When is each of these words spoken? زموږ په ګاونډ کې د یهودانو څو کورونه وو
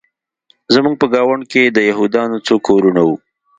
زموږ 0.73 0.95
په 1.01 1.07
ګاونډ 1.13 1.43
کې 1.51 1.63
د 1.65 1.77
یهودانو 1.89 2.37
څو 2.47 2.55
کورونه 2.67 3.01
وو 3.07 3.15